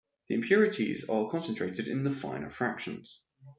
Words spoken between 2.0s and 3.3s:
the finer fractions.